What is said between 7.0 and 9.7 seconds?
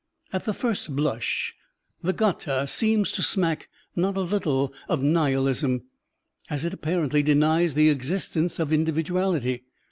denies the existence of individuality.